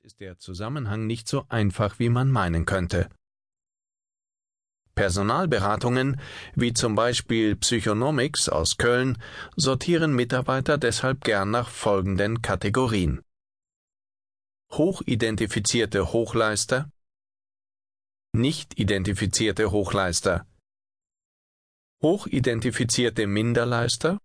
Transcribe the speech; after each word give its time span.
Ist 0.00 0.20
der 0.20 0.38
Zusammenhang 0.38 1.06
nicht 1.06 1.28
so 1.28 1.44
einfach, 1.48 1.98
wie 1.98 2.08
man 2.08 2.30
meinen 2.30 2.64
könnte. 2.66 3.08
Personalberatungen, 4.94 6.20
wie 6.54 6.72
zum 6.72 6.94
Beispiel 6.94 7.56
Psychonomics 7.56 8.48
aus 8.48 8.76
Köln, 8.76 9.22
sortieren 9.56 10.14
Mitarbeiter 10.14 10.78
deshalb 10.78 11.22
gern 11.22 11.50
nach 11.50 11.68
folgenden 11.68 12.42
Kategorien. 12.42 13.22
Hochidentifizierte 14.70 16.12
Hochleister, 16.12 16.90
nicht 18.32 18.78
identifizierte 18.78 19.70
Hochleister, 19.70 20.46
hochidentifizierte 22.02 23.26
Minderleister, 23.26 24.18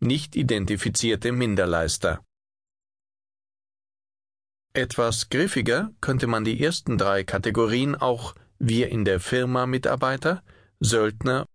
nicht 0.00 0.36
identifizierte 0.36 1.32
Minderleister. 1.32 2.24
Etwas 4.76 5.28
griffiger 5.28 5.92
könnte 6.00 6.26
man 6.26 6.44
die 6.44 6.60
ersten 6.60 6.98
drei 6.98 7.22
Kategorien 7.22 7.94
auch 7.94 8.34
wir 8.58 8.88
in 8.88 9.04
der 9.04 9.20
Firma 9.20 9.66
Mitarbeiter, 9.66 10.42
Söldner 10.80 11.46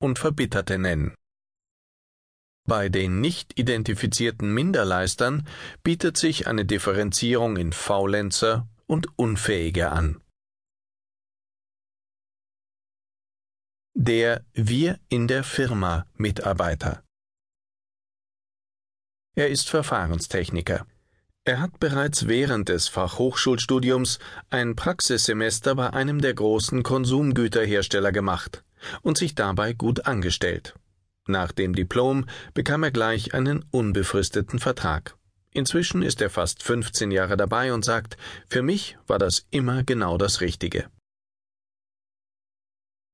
und 0.00 0.18
Verbitterte 0.18 0.76
nennen. 0.76 1.14
Bei 2.66 2.88
den 2.88 3.20
nicht 3.20 3.58
identifizierten 3.58 4.52
Minderleistern 4.52 5.46
bietet 5.84 6.16
sich 6.16 6.48
eine 6.48 6.64
Differenzierung 6.64 7.56
in 7.56 7.72
Faulenzer 7.72 8.68
und 8.86 9.06
Unfähige 9.16 9.90
an. 9.90 10.20
Der 13.94 14.44
Wir 14.52 14.98
in 15.08 15.28
der 15.28 15.44
Firma 15.44 16.06
Mitarbeiter. 16.14 17.04
Er 19.36 19.48
ist 19.48 19.70
Verfahrenstechniker. 19.70 20.86
Er 21.48 21.60
hat 21.60 21.80
bereits 21.80 22.28
während 22.28 22.68
des 22.68 22.88
Fachhochschulstudiums 22.88 24.18
ein 24.50 24.76
Praxissemester 24.76 25.74
bei 25.74 25.90
einem 25.94 26.20
der 26.20 26.34
großen 26.34 26.82
Konsumgüterhersteller 26.82 28.12
gemacht 28.12 28.64
und 29.00 29.16
sich 29.16 29.34
dabei 29.34 29.72
gut 29.72 30.04
angestellt. 30.04 30.74
Nach 31.26 31.50
dem 31.50 31.74
Diplom 31.74 32.26
bekam 32.52 32.82
er 32.82 32.90
gleich 32.90 33.32
einen 33.32 33.64
unbefristeten 33.70 34.58
Vertrag. 34.58 35.16
Inzwischen 35.50 36.02
ist 36.02 36.20
er 36.20 36.28
fast 36.28 36.62
15 36.62 37.10
Jahre 37.12 37.38
dabei 37.38 37.72
und 37.72 37.82
sagt, 37.82 38.18
für 38.46 38.60
mich 38.60 38.98
war 39.06 39.18
das 39.18 39.46
immer 39.50 39.84
genau 39.84 40.18
das 40.18 40.42
Richtige. 40.42 40.90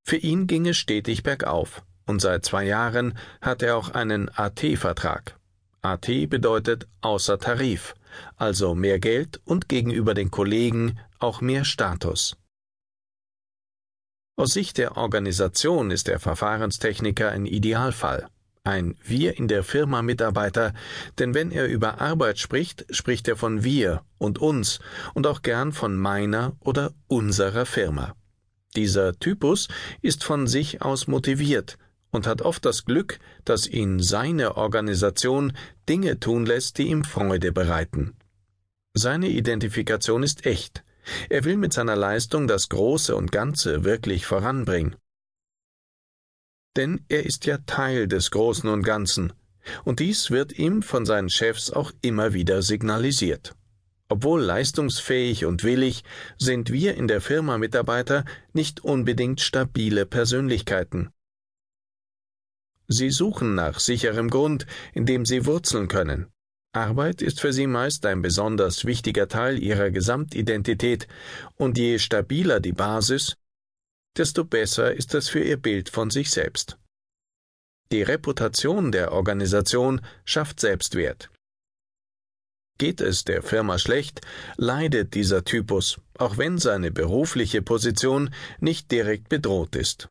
Für 0.03 0.17
ihn 0.17 0.49
ging 0.49 0.67
es 0.67 0.77
stetig 0.77 1.23
bergauf, 1.23 1.85
und 2.05 2.21
seit 2.21 2.45
zwei 2.45 2.65
Jahren 2.65 3.17
hat 3.41 3.63
er 3.63 3.77
auch 3.77 3.91
einen 3.91 4.29
AT-Vertrag. 4.29 5.39
AT 5.83 6.09
bedeutet 6.29 6.89
außer 7.01 7.39
Tarif, 7.39 7.95
also 8.37 8.75
mehr 8.75 8.99
Geld 8.99 9.41
und 9.45 9.69
gegenüber 9.69 10.15
den 10.15 10.31
Kollegen 10.31 10.99
auch 11.19 11.41
mehr 11.41 11.65
Status. 11.65 12.37
Aus 14.37 14.53
Sicht 14.53 14.79
der 14.79 14.97
Organisation 14.97 15.91
ist 15.91 16.09
der 16.09 16.19
Verfahrenstechniker 16.19 17.31
ein 17.31 17.47
Idealfall, 17.47 18.29
ein 18.65 18.97
Wir 19.05 19.39
in 19.39 19.47
der 19.47 19.63
Firma 19.63 20.03
Mitarbeiter, 20.03 20.73
denn 21.19 21.35
wenn 21.35 21.53
er 21.53 21.67
über 21.69 22.01
Arbeit 22.01 22.39
spricht, 22.39 22.85
spricht 22.91 23.29
er 23.29 23.37
von 23.37 23.63
wir 23.63 24.03
und 24.19 24.39
uns 24.39 24.81
und 25.15 25.27
auch 25.27 25.43
gern 25.43 25.73
von 25.73 25.97
meiner 25.97 26.57
oder 26.61 26.93
unserer 27.07 27.65
Firma. 27.65 28.17
Dieser 28.75 29.17
Typus 29.19 29.69
ist 30.03 30.25
von 30.25 30.49
sich 30.49 30.83
aus 30.83 31.07
motiviert, 31.07 31.79
und 32.15 32.29
hat 32.29 32.43
oft 32.43 32.65
das 32.65 32.85
Glück, 32.85 33.19
dass 33.45 33.67
ihn 33.67 34.01
seine 34.01 34.57
Organisation 34.57 35.53
Dinge 35.89 36.21
tun 36.21 36.47
lässt, 36.47 36.79
die 36.79 36.85
ihm 36.85 37.03
Freude 37.03 37.51
bereiten. 37.51 38.17
Seine 38.95 39.29
Identifikation 39.29 40.23
ist 40.23 40.47
echt. 40.47 40.85
Er 41.29 41.45
will 41.45 41.57
mit 41.57 41.73
seiner 41.73 41.97
Leistung 41.97 42.47
das 42.47 42.69
Große 42.69 43.17
und 43.17 43.33
Ganze 43.33 43.83
wirklich 43.83 44.27
voranbringen. 44.27 44.95
Denn 46.77 47.05
er 47.09 47.27
ist 47.27 47.47
ja 47.47 47.59
Teil 47.67 48.07
des 48.07 48.31
Großen 48.31 48.69
und 48.71 48.85
Ganzen, 48.85 49.33
und 49.85 49.99
dies 49.99 50.31
wird 50.31 50.57
ihm 50.57 50.83
von 50.83 51.07
seinen 51.07 51.31
Chefs 51.31 51.73
auch 51.73 51.91
immer 52.01 52.33
wieder 52.33 52.63
signalisiert. 52.63 53.57
Obwohl 54.09 54.43
leistungsfähig 54.43 55.47
und 55.47 55.65
willig, 55.65 56.05
sind 56.39 56.71
wir 56.71 56.95
in 56.95 57.09
der 57.09 57.21
Firma 57.21 57.59
Mitarbeiter 57.59 58.25
nicht 58.53 58.85
unbedingt 58.85 59.41
stabile 59.41 60.07
Persönlichkeiten. 60.07 61.11
Sie 62.89 63.11
suchen 63.11 63.55
nach 63.55 63.81
sicherem 63.81 64.29
Grund, 64.29 64.67
in 64.93 65.07
dem 65.07 65.25
sie 65.25 65.47
wurzeln 65.47 65.89
können. 65.89 66.27
Arbeit 66.73 67.23
ist 67.23 67.41
für 67.41 67.53
sie 67.53 67.67
meist 67.67 68.05
ein 68.05 68.21
besonders 68.21 68.85
wichtiger 68.85 69.29
Teil 69.29 69.63
ihrer 69.63 69.91
Gesamtidentität, 69.91 71.07
und 71.57 71.79
je 71.79 71.99
stabiler 71.99 72.61
die 72.61 72.73
Basis, 72.73 73.37
desto 74.17 74.45
besser 74.45 74.93
ist 74.93 75.15
es 75.15 75.29
für 75.29 75.41
ihr 75.41 75.57
Bild 75.57 75.89
von 75.89 76.11
sich 76.11 76.31
selbst. 76.31 76.79
Die 77.93 78.03
Reputation 78.03 78.91
der 78.91 79.13
Organisation 79.13 80.01
schafft 80.25 80.59
Selbstwert. 80.59 81.31
Geht 82.79 83.01
es 83.01 83.23
der 83.23 83.43
Firma 83.43 83.79
schlecht, 83.79 84.21
leidet 84.57 85.15
dieser 85.15 85.45
Typus, 85.45 86.01
auch 86.19 86.39
wenn 86.39 86.59
seine 86.59 86.91
berufliche 86.91 87.63
Position 87.63 88.35
nicht 88.59 88.91
direkt 88.91 89.29
bedroht 89.29 89.77
ist. 89.77 90.09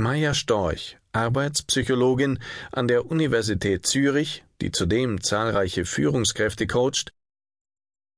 Maya 0.00 0.32
Storch, 0.32 0.96
Arbeitspsychologin 1.12 2.38
an 2.72 2.88
der 2.88 3.04
Universität 3.04 3.84
Zürich, 3.86 4.42
die 4.62 4.72
zudem 4.72 5.22
zahlreiche 5.22 5.84
Führungskräfte 5.84 6.66
coacht, 6.66 7.12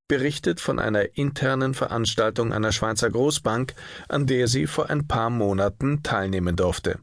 berichtet 0.07 0.61
von 0.61 0.79
einer 0.79 1.17
internen 1.19 1.75
Veranstaltung 1.75 2.53
einer 2.53 2.71
Schweizer 2.71 3.11
Großbank, 3.11 3.75
an 4.09 4.29
der 4.29 4.47
sie 4.47 4.69
vor 4.69 4.91
ein 4.91 5.09
paar 5.09 5.29
Monaten 5.29 6.05
teilnehmen 6.05 6.55
durfte. 6.55 7.01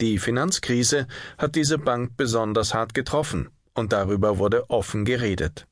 Die 0.00 0.20
Finanzkrise 0.20 1.08
hat 1.36 1.56
diese 1.56 1.78
Bank 1.78 2.16
besonders 2.16 2.74
hart 2.74 2.94
getroffen, 2.94 3.48
und 3.74 3.92
darüber 3.92 4.38
wurde 4.38 4.70
offen 4.70 5.04
geredet. 5.04 5.66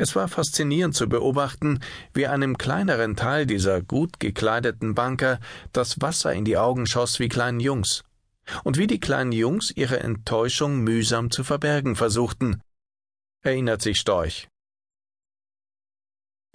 Es 0.00 0.16
war 0.16 0.28
faszinierend 0.28 0.94
zu 0.94 1.10
beobachten, 1.10 1.78
wie 2.14 2.26
einem 2.26 2.56
kleineren 2.56 3.16
Teil 3.16 3.44
dieser 3.44 3.82
gut 3.82 4.18
gekleideten 4.18 4.94
Banker 4.94 5.38
das 5.74 6.00
Wasser 6.00 6.32
in 6.32 6.46
die 6.46 6.56
Augen 6.56 6.86
schoss 6.86 7.20
wie 7.20 7.28
kleinen 7.28 7.60
Jungs, 7.60 8.02
und 8.64 8.78
wie 8.78 8.86
die 8.86 8.98
kleinen 8.98 9.32
Jungs 9.32 9.70
ihre 9.70 10.00
Enttäuschung 10.00 10.78
mühsam 10.78 11.30
zu 11.30 11.44
verbergen 11.44 11.96
versuchten, 11.96 12.62
erinnert 13.42 13.82
sich 13.82 14.00
Storch. 14.00 14.48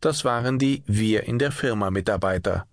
Das 0.01 0.25
waren 0.25 0.57
die 0.57 0.81
Wir 0.87 1.25
in 1.25 1.37
der 1.37 1.51
Firma 1.51 1.91
Mitarbeiter. 1.91 2.65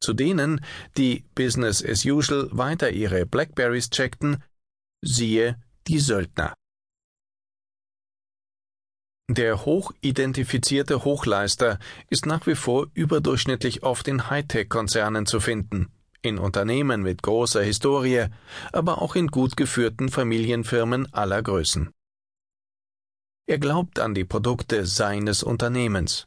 Zu 0.00 0.14
denen, 0.14 0.64
die 0.96 1.24
Business 1.36 1.80
as 1.80 2.04
usual 2.04 2.48
weiter 2.50 2.90
ihre 2.90 3.24
Blackberries 3.24 3.88
checkten, 3.88 4.42
siehe 5.00 5.62
die 5.86 6.00
Söldner. 6.00 6.54
Der 9.34 9.64
hochidentifizierte 9.64 11.04
Hochleister 11.04 11.78
ist 12.10 12.26
nach 12.26 12.46
wie 12.46 12.54
vor 12.54 12.88
überdurchschnittlich 12.92 13.82
oft 13.82 14.06
in 14.06 14.28
Hightech-Konzernen 14.28 15.24
zu 15.24 15.40
finden, 15.40 15.90
in 16.20 16.38
Unternehmen 16.38 17.00
mit 17.00 17.22
großer 17.22 17.62
Historie, 17.62 18.26
aber 18.72 19.00
auch 19.00 19.14
in 19.14 19.28
gut 19.28 19.56
geführten 19.56 20.10
Familienfirmen 20.10 21.10
aller 21.14 21.42
Größen. 21.42 21.88
Er 23.46 23.58
glaubt 23.58 24.00
an 24.00 24.12
die 24.12 24.26
Produkte 24.26 24.84
seines 24.84 25.42
Unternehmens. 25.42 26.26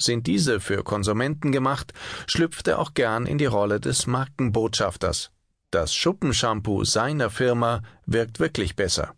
Sind 0.00 0.28
diese 0.28 0.60
für 0.60 0.84
Konsumenten 0.84 1.50
gemacht, 1.50 1.92
schlüpft 2.28 2.68
er 2.68 2.78
auch 2.78 2.94
gern 2.94 3.26
in 3.26 3.38
die 3.38 3.46
Rolle 3.46 3.80
des 3.80 4.06
Markenbotschafters. 4.06 5.32
Das 5.72 5.92
Schuppenshampoo 5.92 6.84
seiner 6.84 7.30
Firma 7.30 7.82
wirkt 8.06 8.38
wirklich 8.38 8.76
besser. 8.76 9.16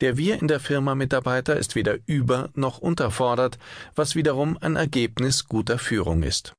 Der 0.00 0.16
Wir 0.16 0.40
in 0.40 0.48
der 0.48 0.60
Firma 0.60 0.94
Mitarbeiter 0.94 1.56
ist 1.56 1.74
weder 1.74 1.98
über 2.06 2.50
noch 2.54 2.78
unterfordert, 2.78 3.58
was 3.94 4.14
wiederum 4.14 4.56
ein 4.58 4.76
Ergebnis 4.76 5.46
guter 5.46 5.78
Führung 5.78 6.22
ist. 6.22 6.54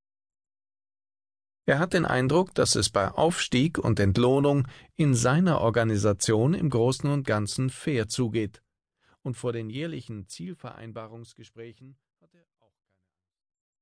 Er 1.65 1.79
hat 1.79 1.93
den 1.93 2.05
Eindruck, 2.05 2.53
dass 2.53 2.75
es 2.75 2.89
bei 2.89 3.07
Aufstieg 3.07 3.79
und 3.79 3.99
Entlohnung 3.99 4.67
in 4.95 5.15
seiner 5.15 5.61
Organisation 5.61 6.53
im 6.53 6.69
Großen 6.69 7.09
und 7.09 7.25
Ganzen 7.25 7.69
fair 7.69 8.07
zugeht 8.07 8.61
und 9.23 9.37
vor 9.37 9.53
den 9.53 9.69
jährlichen 9.69 10.27
Zielvereinbarungsgesprächen 10.27 11.97